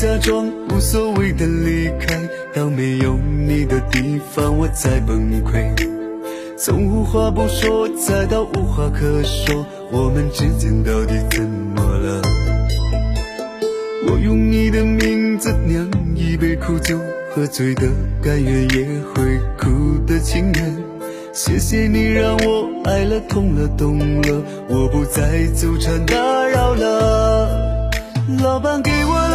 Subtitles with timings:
[0.00, 2.16] 假装无所谓的离开，
[2.54, 5.74] 到没有你的地方我再崩溃。
[6.56, 12.22] 从无话不说再到无话可说，我们之间到底怎么了？
[14.06, 16.96] 我用你的名字酿一杯苦酒，
[17.34, 17.88] 喝醉的
[18.22, 20.76] 甘愿也会哭的情人。
[21.32, 26.14] 谢谢你让我爱了痛了懂了，我不再纠缠打
[26.46, 27.66] 扰了。
[28.40, 29.27] 老板给我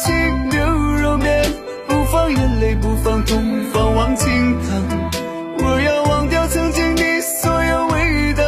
[0.00, 0.06] 来碗。
[0.06, 0.58] 清牛
[1.02, 1.42] 肉面，
[1.86, 5.10] 不放眼泪，不放痛，放忘情汤。
[5.58, 8.42] 我要忘掉曾经的所有味道，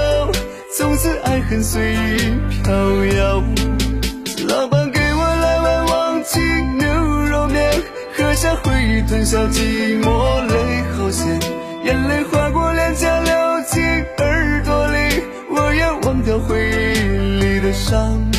[0.76, 2.72] 从此爱恨随意飘
[3.16, 3.42] 摇。
[4.48, 6.40] 老板给我来碗忘情
[6.78, 6.88] 牛
[7.30, 7.70] 肉面，
[8.16, 11.38] 喝下回忆，吞下寂寞，泪好咸，
[11.84, 13.32] 眼泪划过脸颊，流
[13.66, 13.82] 进
[14.18, 15.22] 耳朵里。
[15.50, 18.31] 我要忘掉回忆里的伤。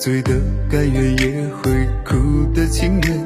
[0.00, 0.32] 醉的
[0.70, 2.16] 甘愿也会哭
[2.54, 3.22] 的情愿，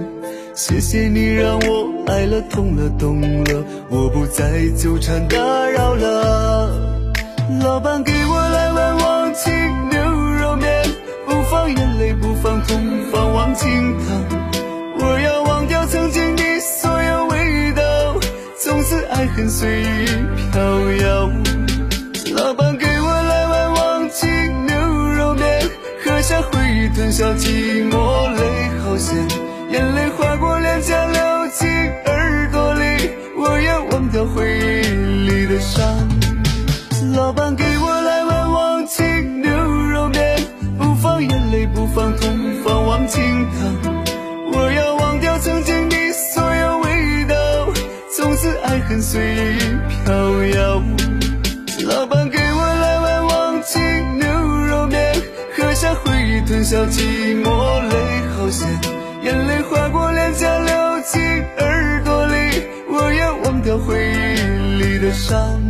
[0.57, 5.39] 谢谢你让我爱了痛了懂了，我不再纠缠打
[5.71, 6.69] 扰了。
[7.63, 9.53] 老板给我来碗忘情
[9.89, 10.01] 牛
[10.43, 10.85] 肉面，
[11.25, 12.83] 不放眼泪不放痛，
[13.13, 14.25] 放忘情汤。
[14.99, 17.83] 我要忘掉曾经的所有味道，
[18.59, 20.07] 从此爱恨随意
[27.17, 28.44] 下寂寞，
[65.25, 65.64] 忆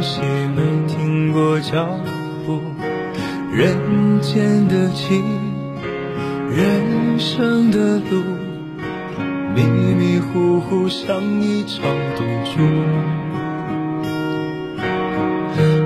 [0.00, 0.20] 北东西，
[0.56, 1.86] 没停过脚
[2.46, 2.58] 步。
[3.52, 5.22] 人间的情，
[6.48, 8.22] 人生的路，
[9.54, 11.82] 迷迷糊糊像一场
[12.16, 12.62] 赌注。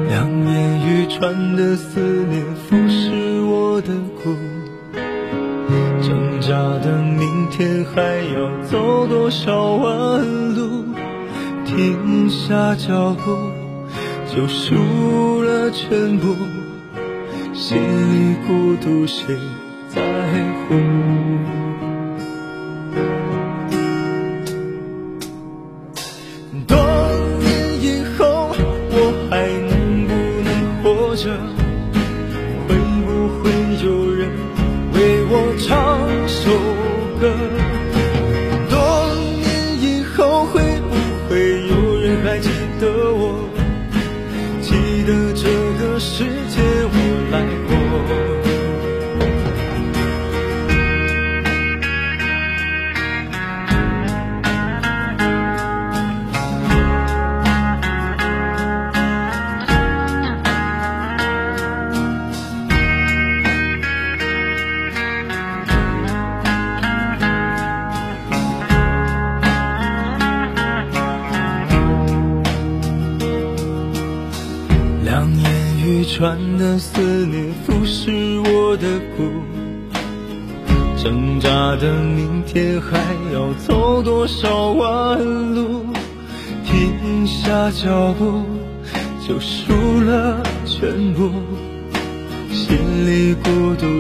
[0.08, 3.88] 两眼欲穿的思念，腐蚀我的
[4.22, 4.36] 骨。
[6.00, 8.00] 挣扎的明天，还
[8.32, 10.84] 要走多少弯路？
[11.64, 13.32] 停下脚步，
[14.34, 16.34] 就输了全部。
[17.54, 19.38] 心里孤独，谁
[19.88, 20.02] 在
[20.66, 20.74] 乎？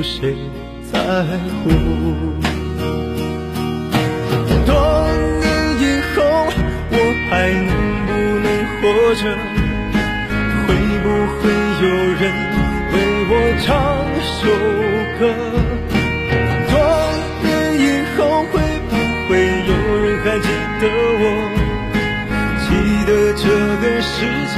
[0.04, 0.36] 谁
[0.92, 1.00] 在
[1.64, 1.70] 乎？
[4.66, 4.70] 多
[5.40, 5.42] 年
[5.80, 5.82] 以
[6.14, 6.16] 后，
[6.90, 6.94] 我
[7.30, 7.72] 还能
[8.06, 8.08] 不
[8.44, 8.46] 能
[8.76, 8.82] 活
[9.16, 9.24] 着？
[10.66, 10.68] 会
[11.02, 11.06] 不
[11.40, 11.42] 会
[11.80, 11.84] 有
[12.20, 12.22] 人
[12.92, 12.94] 为
[13.30, 13.32] 我
[13.64, 13.66] 唱
[14.20, 14.44] 首
[15.18, 15.20] 歌？
[16.68, 16.72] 多
[17.42, 17.46] 年
[17.80, 17.82] 以
[18.14, 18.18] 后，
[18.52, 18.54] 会
[18.90, 18.92] 不
[19.26, 19.32] 会
[19.66, 19.70] 有
[20.04, 20.46] 人还记
[20.80, 20.82] 得
[21.18, 21.24] 我？
[22.60, 22.68] 记
[23.06, 23.42] 得这
[23.80, 24.12] 个世
[24.54, 24.56] 界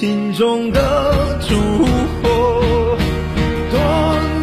[0.00, 0.80] 心中的
[1.46, 1.54] 烛
[1.84, 2.96] 火。
[3.70, 3.76] 多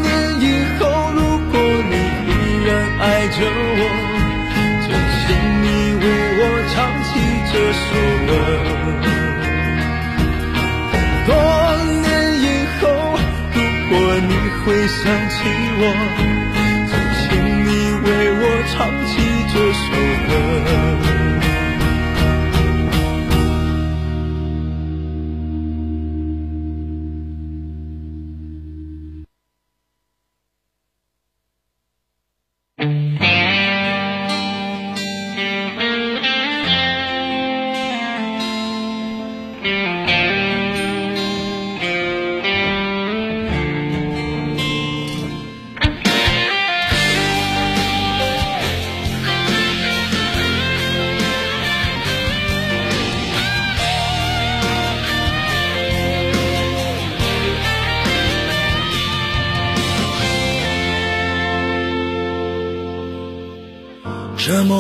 [0.04, 0.06] 年
[0.40, 0.44] 以
[0.78, 0.86] 后，
[1.16, 1.58] 如果
[1.90, 1.94] 你
[2.30, 2.32] 依
[2.68, 3.82] 然爱着我。
[4.86, 4.88] 就
[5.18, 5.26] 请
[5.64, 5.66] 你
[5.98, 6.06] 为
[6.38, 7.10] 我唱起
[7.50, 7.90] 这首
[8.28, 8.30] 歌。
[11.26, 11.30] 多
[12.04, 12.06] 年
[12.44, 12.46] 以
[12.80, 12.86] 后，
[13.56, 13.58] 如
[13.90, 13.92] 果
[14.30, 15.36] 你会想起
[15.80, 15.82] 我，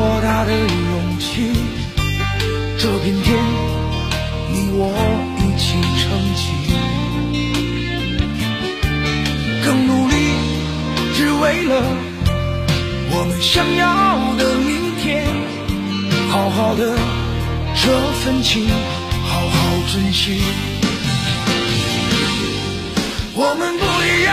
[0.00, 1.52] 多大的勇气？
[2.78, 3.36] 这片天，
[4.50, 4.80] 你我
[5.36, 6.08] 一起撑
[6.40, 6.42] 起，
[9.62, 10.14] 更努力，
[11.14, 11.72] 只为了
[13.12, 13.84] 我们想要
[14.38, 15.28] 的明天。
[16.30, 16.96] 好好的
[17.74, 17.82] 这
[18.24, 18.66] 份情，
[19.28, 19.58] 好好
[19.92, 20.40] 珍惜。
[23.34, 24.32] 我们不一样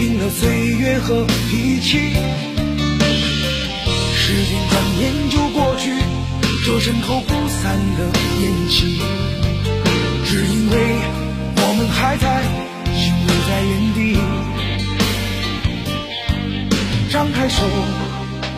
[0.00, 2.14] 拼了岁月和脾气。
[4.16, 5.92] 时间转眼就过去，
[6.64, 8.08] 这身后不散的
[8.40, 8.98] 宴席，
[10.24, 10.74] 只因为
[11.54, 12.42] 我们还在，
[12.96, 14.16] 心留在原地。
[17.12, 17.62] 张开手，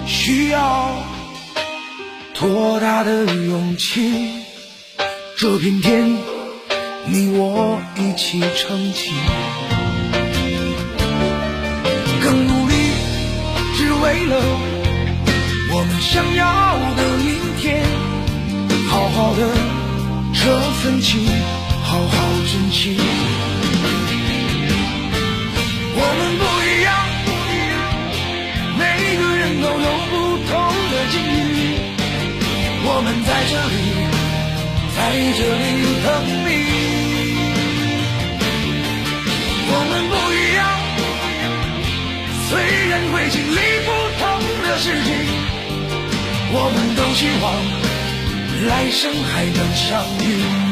[0.07, 0.95] 需要
[2.35, 4.45] 多大的勇气？
[5.37, 6.09] 这片天，
[7.09, 9.11] 你我一起撑起，
[16.03, 16.45] 想要
[16.97, 17.81] 的明天，
[18.91, 19.41] 好好的
[20.35, 20.41] 这
[20.83, 21.25] 份情，
[21.85, 22.17] 好好
[22.51, 22.99] 珍惜。
[25.95, 26.91] 我们不一样，
[28.77, 28.83] 每
[29.17, 30.13] 个人都有不
[30.51, 30.51] 同
[30.91, 31.57] 的境遇。
[32.85, 33.75] 我们在这里，
[34.97, 35.01] 在
[35.39, 35.65] 这里
[36.03, 36.07] 等
[36.45, 36.51] 你。
[39.71, 40.61] 我们不一样，
[42.51, 42.51] 虽
[42.91, 43.57] 然会经历
[43.87, 44.23] 不同
[44.65, 45.22] 的事情。
[46.55, 47.45] 我们都希望
[48.69, 50.72] 来生还能相遇。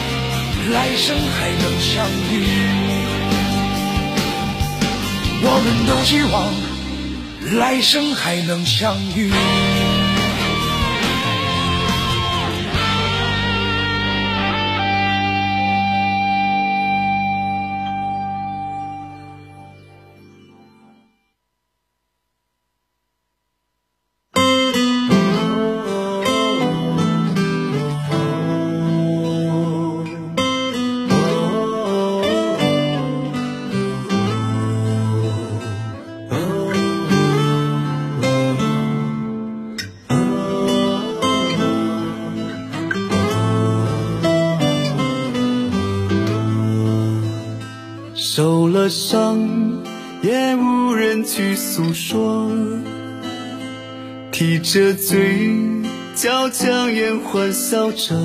[0.69, 2.45] 来生还能相遇，
[5.43, 9.31] 我们都希望来生还能相遇。
[48.81, 49.37] 了伤，
[50.23, 52.51] 也无人去诉说，
[54.31, 55.51] 提着嘴
[56.15, 58.19] 角强颜欢笑着，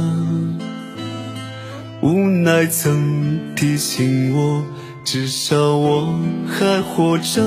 [2.00, 4.64] 无奈曾提醒我，
[5.04, 7.42] 至少我还活着，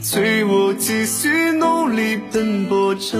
[0.00, 3.18] 催我继续努力奔波着，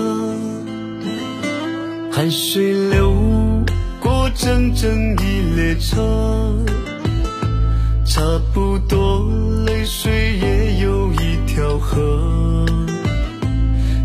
[2.10, 3.12] 汗水流
[4.00, 6.64] 过整整一列车。
[8.14, 9.28] 差不多，
[9.66, 12.64] 泪水也有一条河。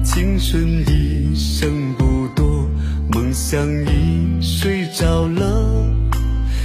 [0.04, 2.68] 青春一生不多，
[3.14, 5.86] 梦想已睡着了。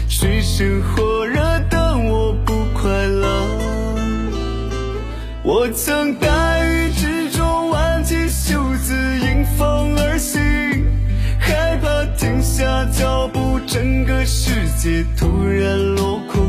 [0.09, 1.37] 水深火热
[1.69, 3.29] 的我不快乐。
[5.42, 10.40] 我曾大雨之中挽起袖子迎风而行，
[11.38, 16.42] 害怕停下脚步，整个世界突然落空。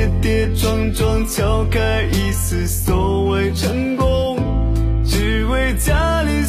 [0.00, 4.38] 跌跌撞撞敲开一丝所谓成功，
[5.04, 6.42] 只为家里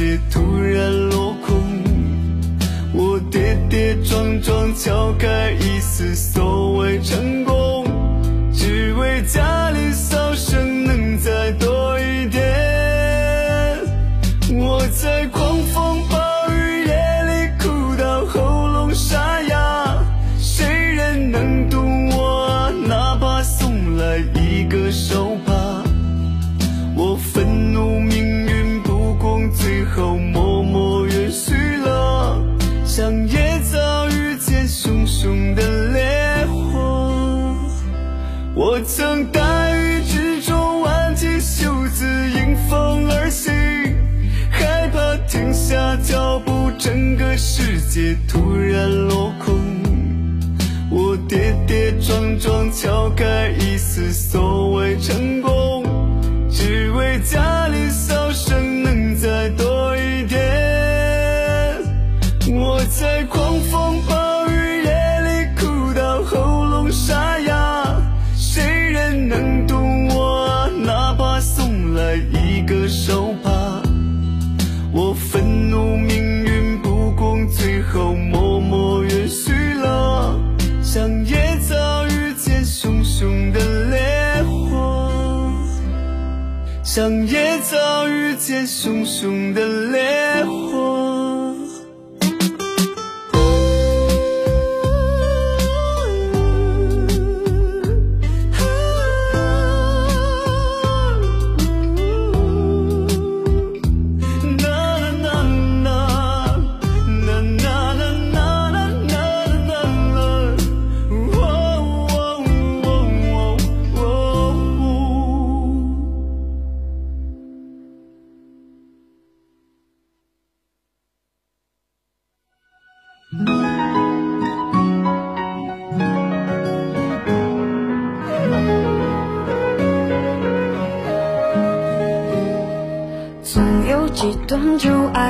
[0.00, 0.99] 是突然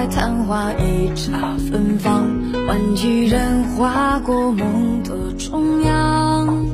[0.06, 2.28] 昙花一刹，芬芳
[2.66, 6.64] 换几人划过梦的中央。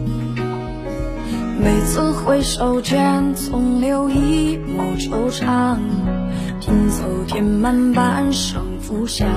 [1.59, 5.77] 每次回首间，总留一抹惆怅。
[6.61, 9.29] 拼凑填满半生，浮想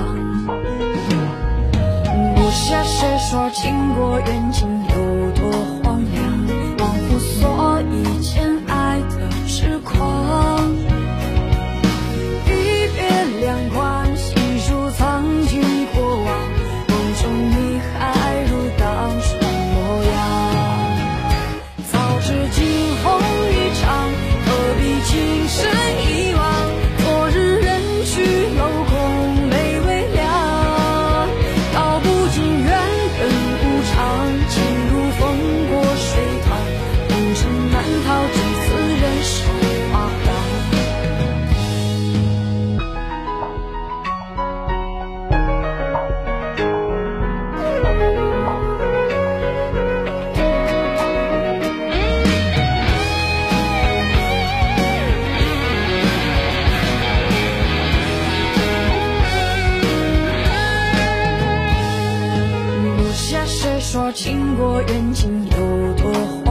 [2.34, 2.82] 不暇。
[2.84, 4.79] 谁说情过缘尽？
[63.92, 66.12] 说情过缘尽有多
[66.44, 66.49] 荒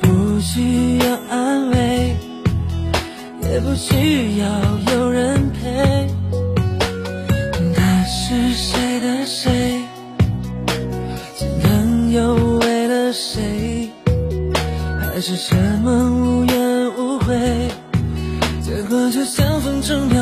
[0.00, 2.16] 不需要安慰
[3.42, 4.46] 也不需要
[4.92, 6.08] 有人陪。
[7.74, 9.82] 他是谁的谁？
[11.34, 13.90] 心疼又为了谁？
[15.00, 17.68] 还是什么无怨无悔？
[18.62, 20.17] 结果就像风中漂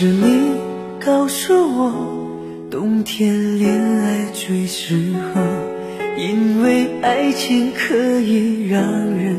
[0.00, 0.52] 是你
[1.04, 1.92] 告诉我
[2.70, 4.94] 冬天恋爱最适
[5.34, 5.40] 合
[6.16, 9.36] 因为爱情可以让人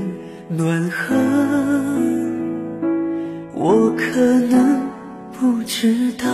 [0.49, 1.15] 暖和。
[3.53, 4.19] 我可
[4.49, 4.81] 能
[5.31, 6.27] 不知道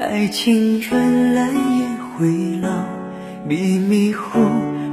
[0.00, 1.86] 爱情原来也
[2.18, 2.84] 会老
[3.46, 4.40] 迷迷糊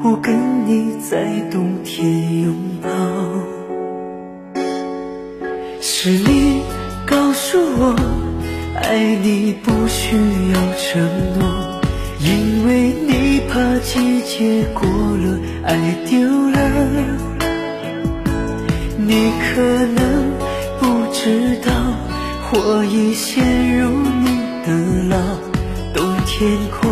[0.04, 2.90] 糊跟你在冬天拥抱。
[5.82, 6.62] 是你
[7.08, 8.31] 告诉我
[8.76, 10.16] 爱你不需
[10.54, 11.02] 要承
[11.40, 11.80] 诺
[12.20, 15.76] 因为你怕季节过了爱
[16.08, 16.20] 丢
[16.52, 16.58] 了
[18.98, 19.62] 你可
[19.96, 20.32] 能
[20.80, 21.72] 不知道
[22.54, 24.26] 我已陷入你
[24.66, 24.70] 的
[25.10, 25.18] 牢
[25.94, 26.90] 冬天过